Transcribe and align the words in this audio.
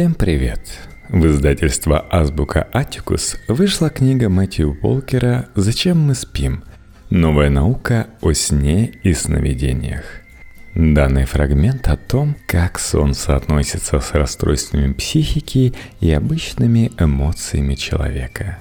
Всем 0.00 0.14
привет! 0.14 0.62
В 1.10 1.26
издательство 1.26 2.06
«Азбука 2.10 2.66
Атикус» 2.72 3.36
вышла 3.48 3.90
книга 3.90 4.30
Мэтью 4.30 4.78
Волкера 4.80 5.50
«Зачем 5.54 5.98
мы 6.00 6.14
спим?» 6.14 6.64
Новая 7.10 7.50
наука 7.50 8.06
о 8.22 8.32
сне 8.32 8.94
и 9.02 9.12
сновидениях. 9.12 10.04
Данный 10.74 11.26
фрагмент 11.26 11.86
о 11.88 11.98
том, 11.98 12.34
как 12.46 12.78
сон 12.78 13.12
соотносится 13.12 14.00
с 14.00 14.14
расстройствами 14.14 14.94
психики 14.94 15.74
и 16.00 16.10
обычными 16.10 16.92
эмоциями 16.98 17.74
человека. 17.74 18.58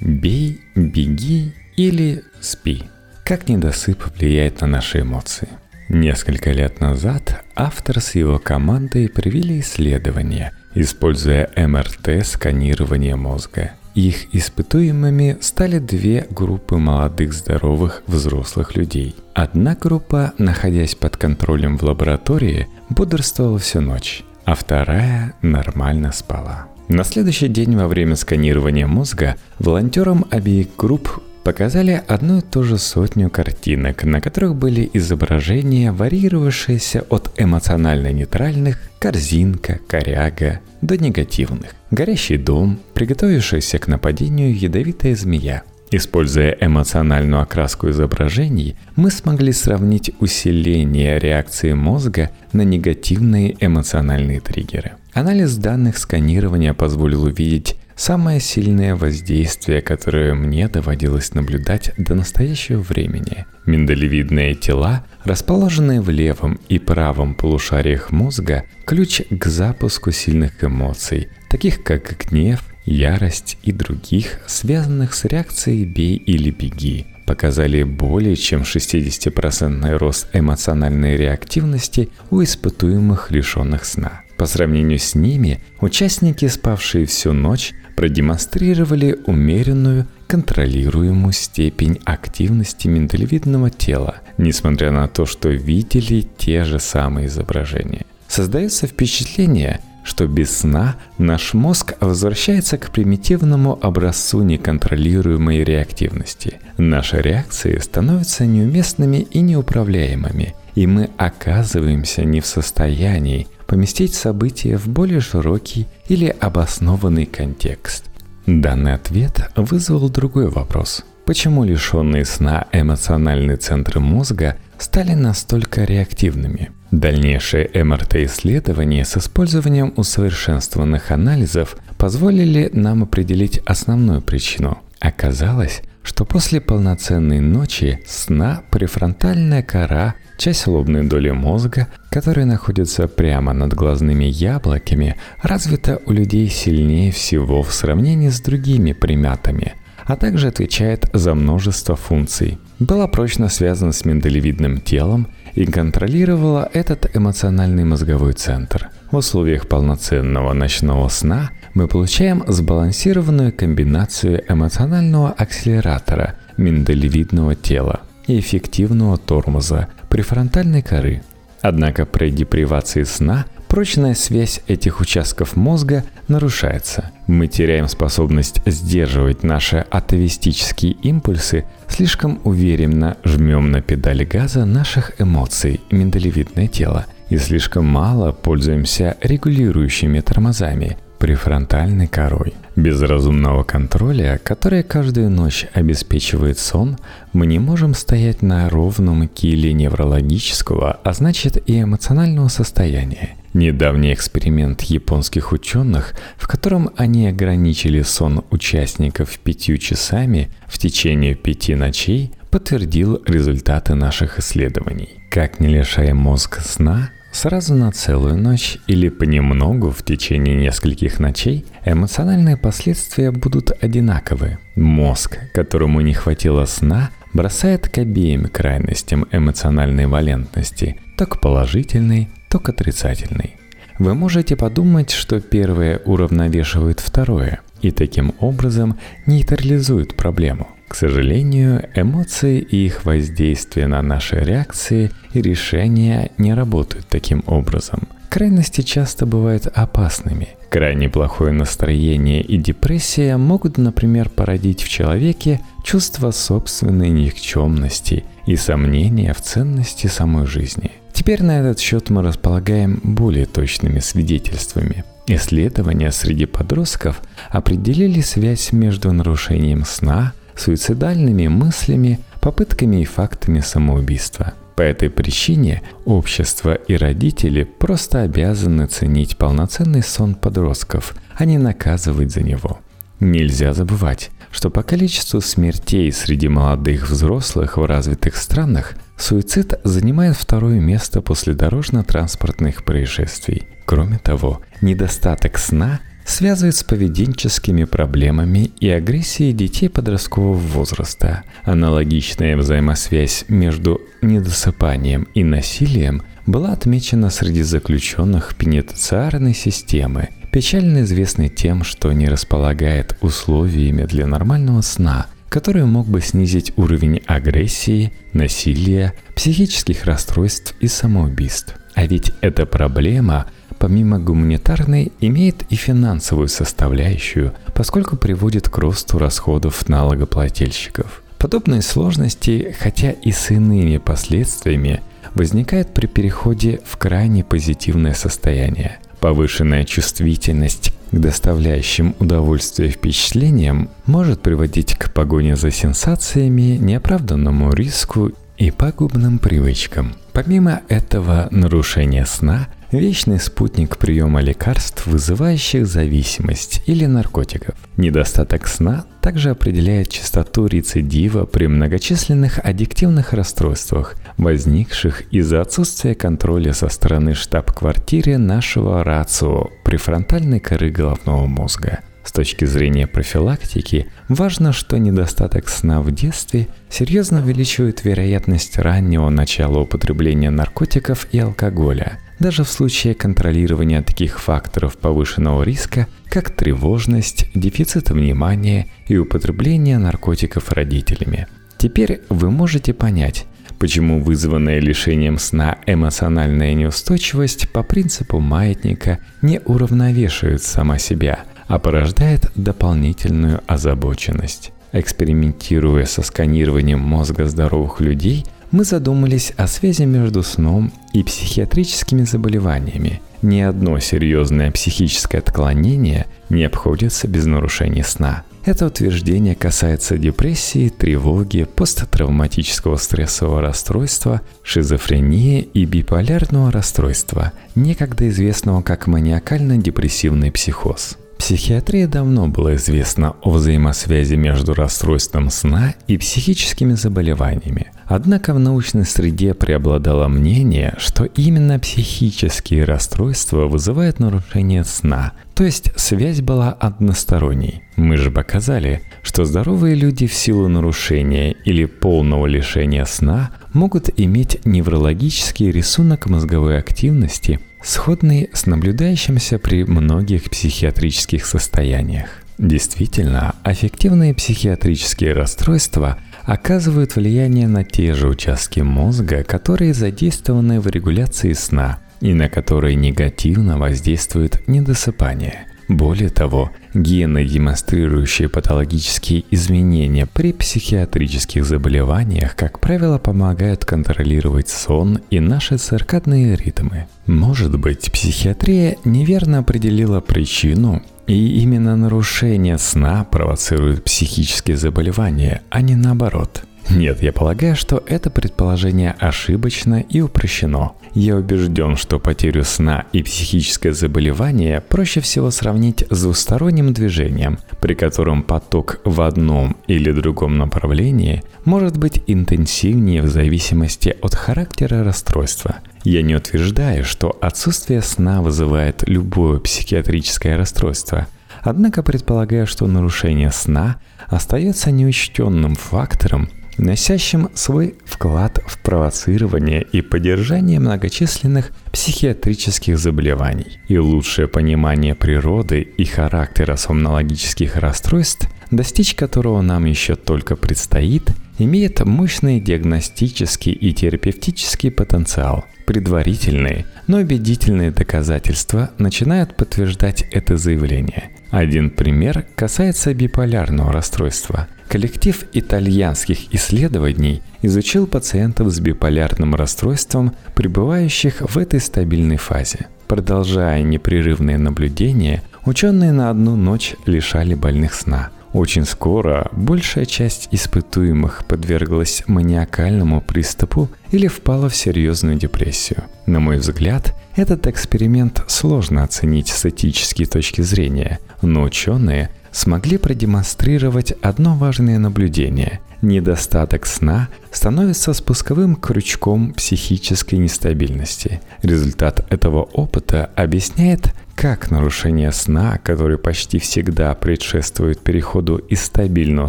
Бей, 0.00 0.60
беги 0.76 1.52
или 1.76 2.22
спи. 2.40 2.84
Как 3.24 3.48
недосып 3.48 4.04
влияет 4.16 4.60
на 4.60 4.68
наши 4.68 5.00
эмоции– 5.00 5.48
Несколько 5.88 6.52
лет 6.52 6.80
назад 6.80 7.44
автор 7.56 8.00
с 8.00 8.14
его 8.14 8.38
командой 8.38 9.08
провели 9.08 9.60
исследование, 9.60 10.52
используя 10.74 11.48
МРТ-сканирование 11.56 13.16
мозга. 13.16 13.72
Их 13.94 14.32
испытуемыми 14.34 15.38
стали 15.40 15.78
две 15.78 16.26
группы 16.30 16.76
молодых 16.76 17.32
здоровых 17.32 18.02
взрослых 18.06 18.76
людей. 18.76 19.16
Одна 19.32 19.74
группа, 19.74 20.34
находясь 20.36 20.94
под 20.94 21.16
контролем 21.16 21.78
в 21.78 21.82
лаборатории, 21.82 22.68
бодрствовала 22.90 23.58
всю 23.58 23.80
ночь, 23.80 24.24
а 24.44 24.54
вторая 24.54 25.34
нормально 25.40 26.12
спала. 26.12 26.66
На 26.88 27.02
следующий 27.02 27.48
день 27.48 27.76
во 27.76 27.88
время 27.88 28.14
сканирования 28.14 28.86
мозга 28.86 29.36
волонтерам 29.58 30.26
обеих 30.30 30.68
групп 30.76 31.22
показали 31.48 32.02
одну 32.06 32.40
и 32.40 32.42
ту 32.42 32.62
же 32.62 32.76
сотню 32.76 33.30
картинок, 33.30 34.04
на 34.04 34.20
которых 34.20 34.54
были 34.54 34.90
изображения, 34.92 35.92
варьировавшиеся 35.92 37.06
от 37.08 37.32
эмоционально 37.38 38.12
нейтральных 38.12 38.78
корзинка, 38.98 39.78
коряга 39.88 40.60
до 40.82 40.98
негативных. 40.98 41.70
Горящий 41.90 42.36
дом, 42.36 42.78
приготовившийся 42.92 43.78
к 43.78 43.88
нападению 43.88 44.54
ядовитая 44.54 45.16
змея. 45.16 45.62
Используя 45.90 46.54
эмоциональную 46.60 47.40
окраску 47.40 47.88
изображений, 47.88 48.76
мы 48.94 49.10
смогли 49.10 49.52
сравнить 49.52 50.10
усиление 50.20 51.18
реакции 51.18 51.72
мозга 51.72 52.30
на 52.52 52.60
негативные 52.60 53.56
эмоциональные 53.58 54.40
триггеры. 54.40 54.96
Анализ 55.14 55.56
данных 55.56 55.96
сканирования 55.96 56.74
позволил 56.74 57.24
увидеть 57.24 57.76
самое 57.98 58.40
сильное 58.40 58.94
воздействие, 58.94 59.82
которое 59.82 60.32
мне 60.32 60.68
доводилось 60.68 61.34
наблюдать 61.34 61.92
до 61.98 62.14
настоящего 62.14 62.80
времени. 62.80 63.44
Миндалевидные 63.66 64.54
тела, 64.54 65.04
расположенные 65.24 66.00
в 66.00 66.08
левом 66.08 66.58
и 66.68 66.78
правом 66.78 67.34
полушариях 67.34 68.10
мозга, 68.10 68.64
ключ 68.86 69.22
к 69.28 69.46
запуску 69.46 70.12
сильных 70.12 70.64
эмоций, 70.64 71.28
таких 71.50 71.82
как 71.82 72.16
гнев, 72.30 72.62
ярость 72.86 73.58
и 73.62 73.72
других, 73.72 74.40
связанных 74.46 75.12
с 75.12 75.24
реакцией 75.24 75.84
«бей 75.84 76.16
или 76.16 76.50
беги», 76.50 77.06
показали 77.26 77.82
более 77.82 78.36
чем 78.36 78.62
60% 78.62 79.98
рост 79.98 80.28
эмоциональной 80.32 81.16
реактивности 81.16 82.08
у 82.30 82.42
испытуемых 82.42 83.30
лишенных 83.30 83.84
сна. 83.84 84.22
По 84.38 84.46
сравнению 84.46 85.00
с 85.00 85.16
ними, 85.16 85.60
участники, 85.80 86.46
спавшие 86.46 87.06
всю 87.06 87.32
ночь, 87.32 87.74
продемонстрировали 87.96 89.18
умеренную, 89.26 90.06
контролируемую 90.28 91.32
степень 91.32 91.98
активности 92.04 92.86
миндалевидного 92.86 93.70
тела, 93.70 94.18
несмотря 94.38 94.92
на 94.92 95.08
то, 95.08 95.26
что 95.26 95.48
видели 95.48 96.24
те 96.38 96.62
же 96.62 96.78
самые 96.78 97.26
изображения. 97.26 98.06
Создается 98.28 98.86
впечатление, 98.86 99.80
что 100.04 100.28
без 100.28 100.58
сна 100.58 100.94
наш 101.18 101.52
мозг 101.52 101.94
возвращается 101.98 102.78
к 102.78 102.92
примитивному 102.92 103.76
образцу 103.82 104.42
неконтролируемой 104.42 105.64
реактивности. 105.64 106.60
Наши 106.76 107.20
реакции 107.20 107.76
становятся 107.78 108.46
неуместными 108.46 109.26
и 109.32 109.40
неуправляемыми, 109.40 110.54
и 110.76 110.86
мы 110.86 111.10
оказываемся 111.16 112.24
не 112.24 112.40
в 112.40 112.46
состоянии 112.46 113.48
поместить 113.68 114.14
события 114.14 114.76
в 114.76 114.88
более 114.88 115.20
широкий 115.20 115.86
или 116.08 116.34
обоснованный 116.40 117.26
контекст. 117.26 118.06
Данный 118.46 118.94
ответ 118.94 119.50
вызвал 119.54 120.08
другой 120.08 120.48
вопрос. 120.48 121.04
Почему 121.26 121.64
лишенные 121.64 122.24
сна 122.24 122.66
эмоциональные 122.72 123.58
центры 123.58 124.00
мозга 124.00 124.56
стали 124.78 125.12
настолько 125.12 125.84
реактивными? 125.84 126.70
Дальнейшие 126.90 127.68
МРТ-исследования 127.84 129.04
с 129.04 129.18
использованием 129.18 129.92
усовершенствованных 129.96 131.10
анализов 131.10 131.76
позволили 131.98 132.70
нам 132.72 133.02
определить 133.02 133.58
основную 133.66 134.22
причину. 134.22 134.78
Оказалось, 134.98 135.82
что 136.02 136.24
после 136.24 136.62
полноценной 136.62 137.40
ночи 137.40 138.02
сна 138.06 138.62
префронтальная 138.70 139.62
кора 139.62 140.14
Часть 140.38 140.68
лобной 140.68 141.02
доли 141.02 141.30
мозга, 141.30 141.88
которая 142.10 142.46
находится 142.46 143.08
прямо 143.08 143.52
над 143.52 143.74
глазными 143.74 144.24
яблоками, 144.24 145.16
развита 145.42 146.00
у 146.06 146.12
людей 146.12 146.48
сильнее 146.48 147.10
всего 147.10 147.64
в 147.64 147.74
сравнении 147.74 148.28
с 148.28 148.40
другими 148.40 148.92
приматами, 148.92 149.74
а 150.06 150.14
также 150.14 150.46
отвечает 150.46 151.10
за 151.12 151.34
множество 151.34 151.96
функций. 151.96 152.58
Была 152.78 153.08
прочно 153.08 153.48
связана 153.48 153.90
с 153.90 154.04
миндалевидным 154.04 154.80
телом 154.80 155.26
и 155.54 155.66
контролировала 155.66 156.70
этот 156.72 157.16
эмоциональный 157.16 157.82
мозговой 157.82 158.34
центр. 158.34 158.90
В 159.10 159.16
условиях 159.16 159.66
полноценного 159.66 160.52
ночного 160.52 161.08
сна 161.08 161.50
мы 161.74 161.88
получаем 161.88 162.44
сбалансированную 162.46 163.52
комбинацию 163.52 164.44
эмоционального 164.48 165.32
акселератора 165.32 166.36
миндалевидного 166.56 167.56
тела 167.56 168.02
и 168.28 168.38
эффективного 168.38 169.16
тормоза 169.16 169.88
префронтальной 170.08 170.82
коры. 170.82 171.22
Однако 171.60 172.06
при 172.06 172.30
депривации 172.30 173.02
сна 173.02 173.46
прочная 173.66 174.14
связь 174.14 174.60
этих 174.68 175.00
участков 175.00 175.56
мозга 175.56 176.04
нарушается. 176.28 177.10
Мы 177.26 177.48
теряем 177.48 177.88
способность 177.88 178.60
сдерживать 178.64 179.42
наши 179.42 179.78
атовистические 179.90 180.92
импульсы, 180.92 181.64
слишком 181.88 182.40
уверенно 182.44 183.16
жмем 183.24 183.70
на 183.72 183.82
педали 183.82 184.24
газа 184.24 184.64
наших 184.64 185.20
эмоций, 185.20 185.80
миндалевидное 185.90 186.68
тело, 186.68 187.06
и 187.28 187.36
слишком 187.36 187.86
мало 187.86 188.32
пользуемся 188.32 189.16
регулирующими 189.20 190.20
тормозами, 190.20 190.96
префронтальной 191.18 192.06
корой. 192.06 192.54
Без 192.76 193.02
разумного 193.02 193.64
контроля, 193.64 194.40
который 194.42 194.82
каждую 194.82 195.30
ночь 195.30 195.66
обеспечивает 195.74 196.58
сон, 196.58 196.96
мы 197.32 197.46
не 197.46 197.58
можем 197.58 197.94
стоять 197.94 198.40
на 198.40 198.68
ровном 198.70 199.26
киле 199.28 199.72
неврологического, 199.72 201.00
а 201.02 201.12
значит 201.12 201.60
и 201.68 201.82
эмоционального 201.82 202.48
состояния. 202.48 203.30
Недавний 203.52 204.14
эксперимент 204.14 204.82
японских 204.82 205.52
ученых, 205.52 206.14
в 206.36 206.46
котором 206.46 206.90
они 206.96 207.26
ограничили 207.26 208.02
сон 208.02 208.44
участников 208.50 209.38
пятью 209.40 209.78
часами 209.78 210.50
в 210.66 210.78
течение 210.78 211.34
пяти 211.34 211.74
ночей, 211.74 212.30
подтвердил 212.50 213.20
результаты 213.26 213.94
наших 213.94 214.38
исследований. 214.38 215.20
Как 215.30 215.60
не 215.60 215.68
лишая 215.68 216.14
мозг 216.14 216.60
сна, 216.60 217.10
Сразу 217.32 217.74
на 217.74 217.92
целую 217.92 218.36
ночь 218.36 218.78
или 218.86 219.08
понемногу 219.08 219.90
в 219.90 220.02
течение 220.02 220.56
нескольких 220.56 221.20
ночей 221.20 221.64
эмоциональные 221.84 222.56
последствия 222.56 223.30
будут 223.30 223.70
одинаковы. 223.82 224.58
Мозг, 224.74 225.38
которому 225.52 226.00
не 226.00 226.14
хватило 226.14 226.64
сна, 226.64 227.10
бросает 227.32 227.88
к 227.88 227.98
обеим 227.98 228.46
крайностям 228.48 229.26
эмоциональной 229.30 230.06
валентности, 230.06 231.00
то 231.16 231.26
к 231.26 231.40
положительной, 231.40 232.28
то 232.48 232.58
к 232.58 232.70
отрицательной. 232.70 233.56
Вы 233.98 234.14
можете 234.14 234.56
подумать, 234.56 235.10
что 235.10 235.40
первое 235.40 235.98
уравновешивает 235.98 237.00
второе 237.00 237.60
и 237.82 237.90
таким 237.90 238.34
образом 238.40 238.98
нейтрализует 239.26 240.16
проблему– 240.16 240.68
к 240.88 240.94
сожалению, 240.94 241.88
эмоции 241.94 242.60
и 242.60 242.86
их 242.86 243.04
воздействие 243.04 243.86
на 243.86 244.02
наши 244.02 244.36
реакции 244.40 245.10
и 245.32 245.42
решения 245.42 246.30
не 246.38 246.54
работают 246.54 247.06
таким 247.08 247.44
образом. 247.46 248.08
Крайности 248.30 248.82
часто 248.82 249.24
бывают 249.24 249.66
опасными. 249.66 250.48
Крайне 250.70 251.08
плохое 251.08 251.52
настроение 251.52 252.42
и 252.42 252.58
депрессия 252.58 253.36
могут, 253.38 253.78
например, 253.78 254.28
породить 254.28 254.82
в 254.82 254.88
человеке 254.88 255.60
чувство 255.82 256.30
собственной 256.30 257.08
никчемности 257.08 258.24
и 258.46 258.56
сомнения 258.56 259.32
в 259.32 259.40
ценности 259.40 260.08
самой 260.08 260.46
жизни. 260.46 260.90
Теперь 261.12 261.42
на 261.42 261.60
этот 261.60 261.80
счет 261.80 262.10
мы 262.10 262.22
располагаем 262.22 263.00
более 263.02 263.46
точными 263.46 264.00
свидетельствами. 264.00 265.04
Исследования 265.26 266.12
среди 266.12 266.46
подростков 266.46 267.20
определили 267.50 268.20
связь 268.20 268.72
между 268.72 269.12
нарушением 269.12 269.84
сна, 269.84 270.32
суицидальными 270.58 271.48
мыслями, 271.48 272.20
попытками 272.40 273.02
и 273.02 273.04
фактами 273.04 273.60
самоубийства. 273.60 274.54
По 274.76 274.82
этой 274.82 275.10
причине 275.10 275.82
общество 276.04 276.74
и 276.74 276.96
родители 276.96 277.64
просто 277.64 278.22
обязаны 278.22 278.86
ценить 278.86 279.36
полноценный 279.36 280.02
сон 280.02 280.34
подростков, 280.34 281.16
а 281.36 281.44
не 281.44 281.58
наказывать 281.58 282.30
за 282.30 282.42
него. 282.42 282.78
Нельзя 283.18 283.72
забывать, 283.72 284.30
что 284.52 284.70
по 284.70 284.84
количеству 284.84 285.40
смертей 285.40 286.12
среди 286.12 286.48
молодых 286.48 287.10
взрослых 287.10 287.76
в 287.76 287.84
развитых 287.84 288.36
странах 288.36 288.94
суицид 289.16 289.80
занимает 289.82 290.36
второе 290.36 290.78
место 290.78 291.20
после 291.22 291.54
дорожно-транспортных 291.54 292.84
происшествий. 292.84 293.66
Кроме 293.84 294.18
того, 294.18 294.60
недостаток 294.80 295.58
сна 295.58 296.00
связывает 296.28 296.76
с 296.76 296.84
поведенческими 296.84 297.84
проблемами 297.84 298.70
и 298.80 298.88
агрессией 298.88 299.52
детей 299.52 299.88
подросткового 299.88 300.54
возраста. 300.54 301.42
Аналогичная 301.64 302.56
взаимосвязь 302.56 303.46
между 303.48 304.00
недосыпанием 304.20 305.26
и 305.34 305.42
насилием 305.42 306.22
была 306.46 306.72
отмечена 306.72 307.30
среди 307.30 307.62
заключенных 307.62 308.54
пенитенциарной 308.56 309.54
системы, 309.54 310.28
печально 310.52 311.02
известный 311.02 311.48
тем, 311.48 311.82
что 311.82 312.12
не 312.12 312.28
располагает 312.28 313.16
условиями 313.20 314.04
для 314.04 314.26
нормального 314.26 314.82
сна, 314.82 315.26
который 315.48 315.84
мог 315.84 316.06
бы 316.06 316.20
снизить 316.20 316.72
уровень 316.76 317.22
агрессии, 317.26 318.12
насилия, 318.34 319.14
психических 319.34 320.04
расстройств 320.04 320.74
и 320.80 320.88
самоубийств. 320.88 321.74
А 321.94 322.06
ведь 322.06 322.32
эта 322.42 322.66
проблема– 322.66 323.46
помимо 323.78 324.18
гуманитарной, 324.18 325.12
имеет 325.20 325.62
и 325.70 325.76
финансовую 325.76 326.48
составляющую, 326.48 327.52
поскольку 327.74 328.16
приводит 328.16 328.68
к 328.68 328.78
росту 328.78 329.18
расходов 329.18 329.88
налогоплательщиков. 329.88 331.22
Подобные 331.38 331.82
сложности, 331.82 332.74
хотя 332.78 333.12
и 333.12 333.30
с 333.30 333.50
иными 333.50 333.98
последствиями, 333.98 335.00
возникают 335.34 335.94
при 335.94 336.06
переходе 336.06 336.80
в 336.84 336.96
крайне 336.96 337.44
позитивное 337.44 338.14
состояние. 338.14 338.98
Повышенная 339.20 339.84
чувствительность 339.84 340.92
к 341.10 341.16
доставляющим 341.16 342.14
удовольствие 342.18 342.90
впечатлениям 342.90 343.90
может 344.06 344.42
приводить 344.42 344.94
к 344.94 345.12
погоне 345.12 345.56
за 345.56 345.70
сенсациями, 345.70 346.76
неоправданному 346.76 347.72
риску 347.72 348.32
и 348.56 348.70
пагубным 348.70 349.38
привычкам. 349.38 350.14
Помимо 350.32 350.82
этого, 350.88 351.48
нарушение 351.50 352.26
сна 352.26 352.68
Вечный 352.90 353.38
спутник 353.38 353.98
приема 353.98 354.40
лекарств, 354.40 355.06
вызывающих 355.06 355.86
зависимость 355.86 356.82
или 356.86 357.04
наркотиков. 357.04 357.74
Недостаток 357.98 358.66
сна 358.66 359.04
также 359.20 359.50
определяет 359.50 360.08
частоту 360.08 360.66
рецидива 360.66 361.44
при 361.44 361.66
многочисленных 361.66 362.58
аддиктивных 362.64 363.34
расстройствах, 363.34 364.16
возникших 364.38 365.30
из-за 365.30 365.60
отсутствия 365.60 366.14
контроля 366.14 366.72
со 366.72 366.88
стороны 366.88 367.34
штаб-квартиры 367.34 368.38
нашего 368.38 369.04
рацио 369.04 369.68
префронтальной 369.84 370.58
коры 370.58 370.90
головного 370.90 371.44
мозга. 371.44 371.98
С 372.28 372.32
точки 372.32 372.66
зрения 372.66 373.06
профилактики, 373.06 374.06
важно, 374.28 374.74
что 374.74 374.98
недостаток 374.98 375.70
сна 375.70 376.02
в 376.02 376.10
детстве 376.10 376.68
серьезно 376.90 377.40
увеличивает 377.40 378.04
вероятность 378.04 378.78
раннего 378.78 379.30
начала 379.30 379.78
употребления 379.78 380.50
наркотиков 380.50 381.26
и 381.32 381.38
алкоголя– 381.38 382.18
даже 382.38 382.64
в 382.64 382.68
случае 382.68 383.14
контролирования 383.14 384.02
таких 384.02 384.40
факторов 384.40 384.98
повышенного 384.98 385.62
риска, 385.62 386.06
как 386.28 386.50
тревожность, 386.50 387.46
дефицит 387.54 388.10
внимания 388.10 388.88
и 389.08 389.16
употребление 389.16 389.98
наркотиков 389.98 390.70
родителями. 390.70 391.48
Теперь 391.78 392.20
вы 392.28 392.50
можете 392.50 392.92
понять, 392.92 393.46
почему 393.80 394.22
вызванная 394.22 394.78
лишением 394.80 395.38
сна 395.38 395.78
эмоциональная 395.86 396.74
неустойчивость 396.74 397.70
по 397.70 397.82
принципу 397.82 398.38
маятника 398.38 399.18
не 399.42 399.60
уравновешивает 399.64 400.62
сама 400.62 400.98
себя, 400.98 401.40
а 401.68 401.78
порождает 401.78 402.50
дополнительную 402.56 403.60
озабоченность. 403.66 404.72
Экспериментируя 404.92 406.06
со 406.06 406.22
сканированием 406.22 406.98
мозга 406.98 407.46
здоровых 407.46 408.00
людей– 408.00 408.44
мы 408.70 408.84
задумались 408.84 409.52
о 409.56 409.66
связи 409.66 410.02
между 410.02 410.42
сном 410.42 410.92
и 411.12 411.22
психиатрическими 411.22 412.22
заболеваниями. 412.22 413.20
Ни 413.40 413.60
одно 413.60 413.98
серьезное 413.98 414.70
психическое 414.70 415.38
отклонение 415.38 416.26
не 416.50 416.64
обходится 416.64 417.28
без 417.28 417.46
нарушений 417.46 418.02
сна. 418.02 418.42
Это 418.64 418.86
утверждение 418.86 419.54
касается 419.54 420.18
депрессии, 420.18 420.90
тревоги, 420.90 421.64
посттравматического 421.64 422.96
стрессового 422.96 423.62
расстройства, 423.62 424.42
шизофрении 424.62 425.62
и 425.62 425.86
биполярного 425.86 426.70
расстройства, 426.70 427.52
некогда 427.74 428.28
известного 428.28 428.82
как 428.82 429.06
маниакально-депрессивный 429.06 430.52
психоз. 430.52 431.16
Психиатрии 431.48 432.04
давно 432.04 432.46
было 432.46 432.76
известно 432.76 433.34
о 433.40 433.52
взаимосвязи 433.52 434.34
между 434.34 434.74
расстройством 434.74 435.48
сна 435.48 435.94
и 436.06 436.18
психическими 436.18 436.92
заболеваниями. 436.92 437.90
Однако 438.08 438.54
в 438.54 438.58
научной 438.58 439.04
среде 439.04 439.52
преобладало 439.52 440.28
мнение, 440.28 440.94
что 440.96 441.24
именно 441.24 441.78
психические 441.78 442.84
расстройства 442.84 443.66
вызывают 443.66 444.18
нарушение 444.18 444.82
сна, 444.84 445.32
то 445.54 445.62
есть 445.62 445.92
связь 445.96 446.40
была 446.40 446.72
односторонней. 446.72 447.82
Мы 447.96 448.16
же 448.16 448.30
показали, 448.30 449.02
что 449.22 449.44
здоровые 449.44 449.94
люди 449.94 450.26
в 450.26 450.32
силу 450.32 450.68
нарушения 450.68 451.52
или 451.52 451.84
полного 451.84 452.46
лишения 452.46 453.04
сна 453.04 453.50
могут 453.74 454.08
иметь 454.18 454.64
неврологический 454.64 455.70
рисунок 455.70 456.26
мозговой 456.26 456.78
активности, 456.78 457.60
сходный 457.82 458.48
с 458.54 458.64
наблюдающимся 458.64 459.58
при 459.58 459.84
многих 459.84 460.44
психиатрических 460.44 461.44
состояниях. 461.44 462.28
Действительно, 462.56 463.54
аффективные 463.62 464.34
психиатрические 464.34 465.32
расстройства 465.32 466.18
оказывают 466.48 467.14
влияние 467.14 467.68
на 467.68 467.84
те 467.84 468.14
же 468.14 468.26
участки 468.26 468.80
мозга, 468.80 469.44
которые 469.44 469.92
задействованы 469.92 470.80
в 470.80 470.86
регуляции 470.86 471.52
сна 471.52 471.98
и 472.22 472.32
на 472.32 472.48
которые 472.48 472.96
негативно 472.96 473.78
воздействует 473.78 474.66
недосыпание. 474.66 475.66
Более 475.88 476.28
того, 476.28 476.70
гены, 476.92 477.46
демонстрирующие 477.46 478.50
патологические 478.50 479.44
изменения 479.50 480.26
при 480.26 480.52
психиатрических 480.52 481.64
заболеваниях, 481.64 482.54
как 482.56 482.78
правило, 482.78 483.18
помогают 483.18 483.86
контролировать 483.86 484.68
сон 484.68 485.20
и 485.30 485.40
наши 485.40 485.78
циркадные 485.78 486.56
ритмы. 486.56 487.06
Может 487.26 487.78
быть, 487.78 488.12
психиатрия 488.12 488.96
неверно 489.06 489.58
определила 489.58 490.20
причину, 490.20 491.02
и 491.26 491.60
именно 491.60 491.96
нарушение 491.96 492.76
сна 492.76 493.24
провоцирует 493.24 494.04
психические 494.04 494.76
заболевания, 494.76 495.62
а 495.70 495.80
не 495.80 495.94
наоборот– 495.96 496.64
нет, 496.90 497.22
я 497.22 497.32
полагаю, 497.32 497.76
что 497.76 498.02
это 498.06 498.30
предположение 498.30 499.14
ошибочно 499.18 500.00
и 500.00 500.20
упрощено. 500.20 500.92
Я 501.14 501.36
убежден, 501.36 501.96
что 501.96 502.18
потерю 502.18 502.64
сна 502.64 503.04
и 503.12 503.22
психическое 503.22 503.92
заболевание 503.92 504.80
проще 504.80 505.20
всего 505.20 505.50
сравнить 505.50 506.04
с 506.10 506.22
двусторонним 506.22 506.92
движением, 506.92 507.58
при 507.80 507.94
котором 507.94 508.42
поток 508.42 509.00
в 509.04 509.20
одном 509.20 509.76
или 509.86 510.12
другом 510.12 510.56
направлении 510.58 511.42
может 511.64 511.98
быть 511.98 512.22
интенсивнее 512.26 513.22
в 513.22 513.28
зависимости 513.28 514.16
от 514.22 514.34
характера 514.34 515.04
расстройства. 515.04 515.76
Я 516.04 516.22
не 516.22 516.34
утверждаю, 516.36 517.04
что 517.04 517.36
отсутствие 517.40 518.02
сна 518.02 518.40
вызывает 518.40 519.02
любое 519.06 519.58
психиатрическое 519.58 520.56
расстройство– 520.56 521.26
Однако 521.62 522.02
предполагаю, 522.02 522.66
что 522.66 522.86
нарушение 522.86 523.50
сна 523.50 523.96
остается 524.28 524.90
неучтенным 524.90 525.74
фактором, 525.74 526.48
носящим 526.78 527.50
свой 527.54 527.96
вклад 528.04 528.60
в 528.66 528.78
провоцирование 528.78 529.82
и 529.82 530.00
поддержание 530.00 530.80
многочисленных 530.80 531.72
психиатрических 531.92 532.98
заболеваний. 532.98 533.78
И 533.88 533.98
лучшее 533.98 534.48
понимание 534.48 535.14
природы 535.14 535.82
и 535.82 536.04
характера 536.04 536.76
сомнологических 536.76 537.76
расстройств, 537.76 538.48
достичь 538.70 539.14
которого 539.14 539.60
нам 539.60 539.84
еще 539.84 540.14
только 540.14 540.56
предстоит, 540.56 541.32
имеет 541.58 542.04
мощный 542.04 542.60
диагностический 542.60 543.72
и 543.72 543.92
терапевтический 543.92 544.90
потенциал. 544.90 545.64
Предварительные, 545.88 546.84
но 547.06 547.16
убедительные 547.16 547.90
доказательства 547.90 548.90
начинают 548.98 549.56
подтверждать 549.56 550.20
это 550.30 550.58
заявление. 550.58 551.30
Один 551.50 551.88
пример 551.88 552.44
касается 552.56 553.14
биполярного 553.14 553.90
расстройства– 553.90 554.68
Коллектив 554.88 555.44
итальянских 555.52 556.54
исследований 556.54 557.42
изучил 557.60 558.06
пациентов 558.06 558.68
с 558.72 558.80
биполярным 558.80 559.54
расстройством, 559.54 560.34
пребывающих 560.54 561.42
в 561.42 561.58
этой 561.58 561.78
стабильной 561.78 562.38
фазе. 562.38 562.86
Продолжая 563.06 563.82
непрерывные 563.82 564.56
наблюдения, 564.56 565.42
ученые 565.66 566.12
на 566.12 566.30
одну 566.30 566.56
ночь 566.56 566.94
лишали 567.04 567.54
больных 567.54 567.92
сна. 567.92 568.30
Очень 568.52 568.86
скоро 568.86 569.48
большая 569.52 570.06
часть 570.06 570.48
испытуемых 570.52 571.44
подверглась 571.46 572.22
маниакальному 572.26 573.20
приступу 573.20 573.90
или 574.10 574.26
впала 574.26 574.68
в 574.68 574.76
серьезную 574.76 575.36
депрессию. 575.36 576.04
На 576.26 576.40
мой 576.40 576.56
взгляд, 576.56 577.14
этот 577.36 577.66
эксперимент 577.66 578.42
сложно 578.48 579.04
оценить 579.04 579.48
с 579.48 579.66
этической 579.66 580.24
точки 580.24 580.62
зрения, 580.62 581.18
но 581.42 581.62
ученые 581.62 582.30
смогли 582.50 582.96
продемонстрировать 582.96 584.12
одно 584.22 584.56
важное 584.56 584.98
наблюдение. 584.98 585.80
Недостаток 586.00 586.86
сна 586.86 587.28
становится 587.50 588.12
спусковым 588.12 588.76
крючком 588.76 589.52
психической 589.52 590.38
нестабильности. 590.38 591.40
Результат 591.62 592.24
этого 592.32 592.62
опыта 592.62 593.30
объясняет, 593.34 594.14
как 594.36 594.70
нарушение 594.70 595.32
сна, 595.32 595.80
который 595.82 596.16
почти 596.16 596.60
всегда 596.60 597.12
предшествует 597.14 597.98
переходу 597.98 598.58
из 598.58 598.84
стабильного 598.84 599.48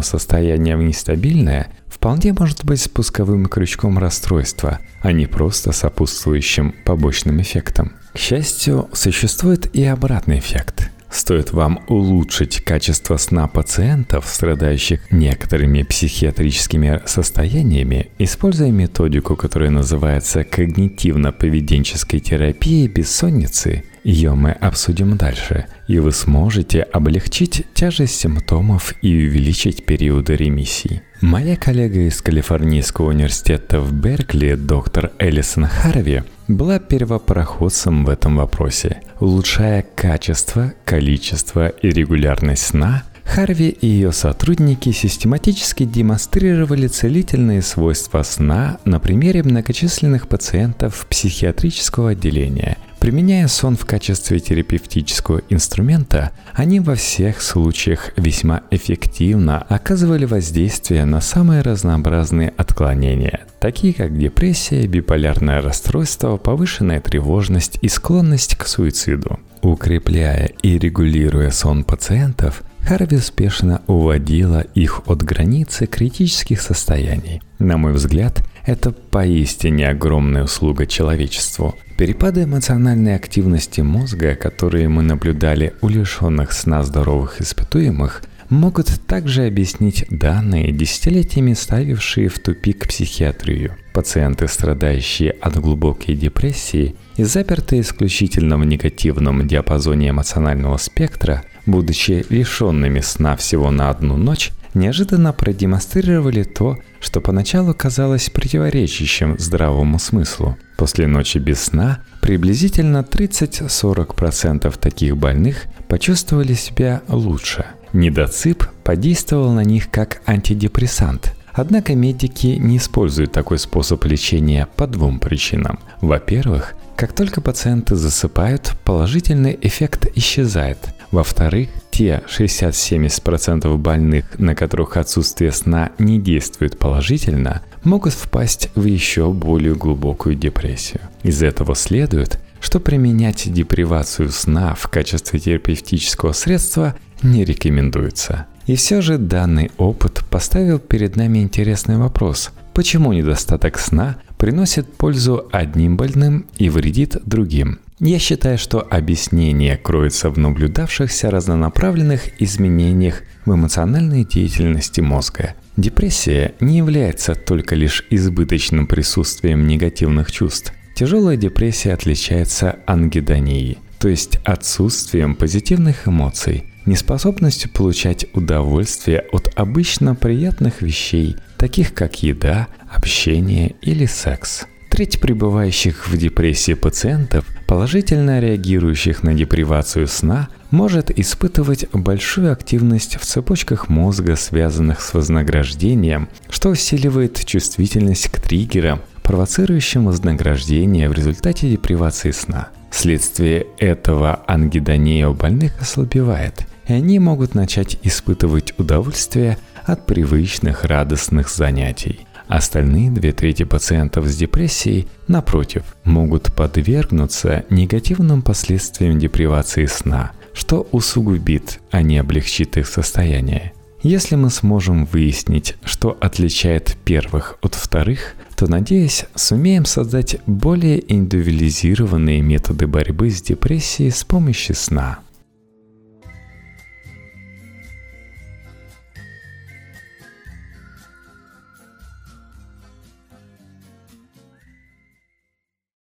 состояния 0.00 0.76
в 0.76 0.82
нестабильное, 0.82 1.68
вполне 1.86 2.32
может 2.32 2.64
быть 2.64 2.80
спусковым 2.80 3.46
крючком 3.46 3.98
расстройства, 3.98 4.80
а 5.02 5.12
не 5.12 5.26
просто 5.26 5.70
сопутствующим 5.70 6.74
побочным 6.84 7.40
эффектом. 7.40 7.92
К 8.14 8.18
счастью, 8.18 8.88
существует 8.92 9.72
и 9.76 9.84
обратный 9.84 10.40
эффект– 10.40 10.79
Стоит 11.10 11.52
вам 11.52 11.82
улучшить 11.88 12.60
качество 12.60 13.16
сна 13.16 13.48
пациентов, 13.48 14.26
страдающих 14.28 15.10
некоторыми 15.10 15.82
психиатрическими 15.82 17.02
состояниями, 17.04 18.10
используя 18.18 18.70
методику, 18.70 19.34
которая 19.34 19.70
называется 19.70 20.42
когнитивно-поведенческой 20.42 22.20
терапией 22.20 22.86
бессонницы, 22.86 23.82
ее 24.04 24.34
мы 24.34 24.52
обсудим 24.52 25.16
дальше, 25.16 25.66
и 25.86 25.98
вы 25.98 26.12
сможете 26.12 26.82
облегчить 26.82 27.66
тяжесть 27.74 28.16
симптомов 28.16 28.94
и 29.02 29.26
увеличить 29.26 29.84
периоды 29.84 30.36
ремиссии. 30.36 31.02
Моя 31.20 31.56
коллега 31.56 32.00
из 32.00 32.22
Калифорнийского 32.22 33.10
университета 33.10 33.80
в 33.80 33.92
Беркли, 33.92 34.54
доктор 34.54 35.12
Элисон 35.18 35.66
Харви, 35.66 36.22
была 36.48 36.78
первопроходцем 36.78 38.06
в 38.06 38.08
этом 38.08 38.36
вопросе. 38.36 39.02
Улучшая 39.20 39.84
качество, 39.94 40.72
количество 40.84 41.68
и 41.68 41.90
регулярность 41.90 42.66
сна, 42.66 43.04
Харви 43.24 43.68
и 43.68 43.86
ее 43.86 44.12
сотрудники 44.12 44.90
систематически 44.90 45.84
демонстрировали 45.84 46.88
целительные 46.88 47.62
свойства 47.62 48.22
сна 48.22 48.78
на 48.84 48.98
примере 48.98 49.42
многочисленных 49.44 50.26
пациентов 50.26 51.06
психиатрического 51.08 52.10
отделения– 52.10 52.76
Применяя 53.00 53.48
сон 53.48 53.78
в 53.78 53.86
качестве 53.86 54.40
терапевтического 54.40 55.40
инструмента, 55.48 56.32
они 56.52 56.80
во 56.80 56.96
всех 56.96 57.40
случаях 57.40 58.10
весьма 58.16 58.62
эффективно 58.70 59.62
оказывали 59.62 60.26
воздействие 60.26 61.06
на 61.06 61.22
самые 61.22 61.62
разнообразные 61.62 62.52
отклонения, 62.58 63.40
такие 63.58 63.94
как 63.94 64.18
депрессия, 64.18 64.86
биполярное 64.86 65.62
расстройство, 65.62 66.36
повышенная 66.36 67.00
тревожность 67.00 67.78
и 67.80 67.88
склонность 67.88 68.54
к 68.56 68.66
суициду. 68.66 69.40
Укрепляя 69.62 70.50
и 70.62 70.78
регулируя 70.78 71.50
сон 71.50 71.84
пациентов, 71.84 72.62
Харви 72.82 73.16
успешно 73.16 73.80
уводила 73.86 74.60
их 74.74 75.02
от 75.06 75.22
границы 75.22 75.86
критических 75.86 76.60
состояний. 76.60 77.42
На 77.58 77.78
мой 77.78 77.92
взгляд, 77.92 78.42
это 78.66 78.90
поистине 78.90 79.88
огромная 79.88 80.44
услуга 80.44 80.86
человечеству. 80.86 81.74
Перепады 82.00 82.44
эмоциональной 82.44 83.14
активности 83.14 83.82
мозга, 83.82 84.34
которые 84.34 84.88
мы 84.88 85.02
наблюдали 85.02 85.74
у 85.82 85.88
лишенных 85.88 86.52
сна 86.52 86.82
здоровых 86.82 87.42
испытуемых, 87.42 88.22
могут 88.48 88.86
также 89.06 89.44
объяснить 89.44 90.06
данные, 90.08 90.72
десятилетиями 90.72 91.52
ставившие 91.52 92.30
в 92.30 92.38
тупик 92.38 92.88
психиатрию. 92.88 93.76
Пациенты, 93.92 94.48
страдающие 94.48 95.32
от 95.32 95.58
глубокой 95.58 96.14
депрессии 96.14 96.96
и 97.18 97.22
запертые 97.22 97.82
исключительно 97.82 98.56
в 98.56 98.64
негативном 98.64 99.46
диапазоне 99.46 100.08
эмоционального 100.08 100.78
спектра, 100.78 101.42
будучи 101.66 102.24
лишенными 102.30 103.00
сна 103.00 103.36
всего 103.36 103.70
на 103.70 103.90
одну 103.90 104.16
ночь, 104.16 104.52
неожиданно 104.74 105.32
продемонстрировали 105.32 106.42
то, 106.42 106.78
что 107.00 107.20
поначалу 107.20 107.74
казалось 107.74 108.30
противоречащим 108.30 109.38
здравому 109.38 109.98
смыслу. 109.98 110.56
После 110.76 111.06
ночи 111.06 111.38
без 111.38 111.60
сна 111.60 112.00
приблизительно 112.20 112.98
30-40% 112.98 114.78
таких 114.78 115.16
больных 115.16 115.66
почувствовали 115.88 116.54
себя 116.54 117.02
лучше. 117.08 117.66
Недоцип 117.92 118.64
подействовал 118.84 119.52
на 119.52 119.64
них 119.64 119.90
как 119.90 120.22
антидепрессант– 120.26 121.34
Однако 121.52 121.94
медики 121.94 122.56
не 122.58 122.76
используют 122.76 123.32
такой 123.32 123.58
способ 123.58 124.04
лечения 124.04 124.68
по 124.76 124.86
двум 124.86 125.18
причинам. 125.18 125.78
Во-первых, 126.00 126.74
как 126.96 127.12
только 127.12 127.40
пациенты 127.40 127.96
засыпают, 127.96 128.74
положительный 128.84 129.58
эффект 129.60 130.06
исчезает. 130.14 130.78
Во-вторых, 131.10 131.70
те 131.90 132.22
60-70% 132.28 133.76
больных, 133.76 134.38
на 134.38 134.54
которых 134.54 134.96
отсутствие 134.96 135.52
сна 135.52 135.90
не 135.98 136.20
действует 136.20 136.78
положительно, 136.78 137.62
могут 137.84 138.12
впасть 138.12 138.70
в 138.74 138.84
еще 138.84 139.32
более 139.32 139.74
глубокую 139.74 140.34
депрессию. 140.34 141.00
Из 141.22 141.42
этого 141.42 141.74
следует, 141.74 142.38
что 142.60 142.78
применять 142.78 143.52
депривацию 143.52 144.30
сна 144.30 144.74
в 144.74 144.88
качестве 144.88 145.40
терапевтического 145.40 146.32
средства 146.32 146.94
не 147.22 147.44
рекомендуется. 147.44 148.46
И 148.66 148.76
все 148.76 149.00
же 149.00 149.18
данный 149.18 149.70
опыт 149.78 150.22
поставил 150.30 150.78
перед 150.78 151.16
нами 151.16 151.38
интересный 151.38 151.96
вопрос. 151.96 152.50
Почему 152.74 153.12
недостаток 153.12 153.78
сна 153.78 154.16
приносит 154.40 154.90
пользу 154.94 155.48
одним 155.52 155.98
больным 155.98 156.46
и 156.56 156.70
вредит 156.70 157.18
другим? 157.26 157.78
Я 157.98 158.18
считаю, 158.18 158.56
что 158.56 158.80
объяснение 158.80 159.76
кроется 159.76 160.30
в 160.30 160.38
наблюдавшихся 160.38 161.30
разнонаправленных 161.30 162.40
изменениях 162.40 163.22
в 163.44 163.54
эмоциональной 163.54 164.24
деятельности 164.24 165.02
мозга. 165.02 165.54
Депрессия 165.76 166.54
не 166.58 166.78
является 166.78 167.34
только 167.34 167.74
лишь 167.74 168.06
избыточным 168.08 168.86
присутствием 168.86 169.66
негативных 169.66 170.32
чувств. 170.32 170.72
Тяжелая 170.94 171.36
депрессия 171.36 171.92
отличается 171.92 172.78
ангидонией, 172.86 173.78
то 173.98 174.08
есть 174.08 174.38
отсутствием 174.46 175.34
позитивных 175.34 176.08
эмоций, 176.08 176.64
неспособностью 176.86 177.70
получать 177.70 178.26
удовольствие 178.32 179.26
от 179.32 179.52
обычно 179.54 180.14
приятных 180.14 180.80
вещей, 180.80 181.36
таких 181.60 181.92
как 181.92 182.22
еда, 182.22 182.68
общение 182.90 183.76
или 183.82 184.06
секс. 184.06 184.64
Треть 184.88 185.20
пребывающих 185.20 186.08
в 186.08 186.16
депрессии 186.16 186.72
пациентов, 186.72 187.44
положительно 187.68 188.40
реагирующих 188.40 189.22
на 189.22 189.34
депривацию 189.34 190.08
сна, 190.08 190.48
может 190.70 191.10
испытывать 191.10 191.84
большую 191.92 192.50
активность 192.50 193.16
в 193.20 193.26
цепочках 193.26 193.90
мозга, 193.90 194.36
связанных 194.36 195.02
с 195.02 195.12
вознаграждением, 195.12 196.30
что 196.48 196.70
усиливает 196.70 197.44
чувствительность 197.44 198.30
к 198.30 198.40
триггерам, 198.40 199.02
провоцирующим 199.22 200.06
вознаграждение 200.06 201.10
в 201.10 201.12
результате 201.12 201.70
депривации 201.70 202.30
сна. 202.30 202.70
Вследствие 202.90 203.66
этого 203.78 204.42
ангидония 204.46 205.28
у 205.28 205.34
больных 205.34 205.80
ослабевает, 205.80 206.66
и 206.88 206.94
они 206.94 207.18
могут 207.18 207.54
начать 207.54 207.98
испытывать 208.02 208.72
удовольствие 208.78 209.58
от 209.84 210.06
привычных 210.06 210.84
радостных 210.84 211.48
занятий. 211.48 212.26
Остальные 212.48 213.10
две 213.12 213.32
трети 213.32 213.62
пациентов 213.62 214.26
с 214.26 214.36
депрессией, 214.36 215.06
напротив, 215.28 215.84
могут 216.02 216.52
подвергнуться 216.52 217.64
негативным 217.70 218.42
последствиям 218.42 219.18
депривации 219.18 219.86
сна, 219.86 220.32
что 220.52 220.88
усугубит, 220.90 221.78
а 221.92 222.02
не 222.02 222.18
облегчит 222.18 222.76
их 222.76 222.88
состояние. 222.88 223.72
Если 224.02 224.34
мы 224.34 224.50
сможем 224.50 225.04
выяснить, 225.04 225.76
что 225.84 226.16
отличает 226.20 226.96
первых 227.04 227.56
от 227.60 227.74
вторых, 227.74 228.34
то, 228.56 228.66
надеюсь, 228.66 229.26
сумеем 229.34 229.84
создать 229.84 230.38
более 230.46 231.00
индивидуализированные 231.12 232.40
методы 232.40 232.86
борьбы 232.86 233.30
с 233.30 233.42
депрессией 233.42 234.10
с 234.10 234.24
помощью 234.24 234.74
сна. 234.74 235.20